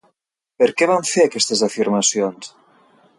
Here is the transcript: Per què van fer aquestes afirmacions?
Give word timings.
Per 0.61 0.69
què 0.79 0.87
van 0.91 1.05
fer 1.11 1.27
aquestes 1.29 1.61
afirmacions? 1.67 2.51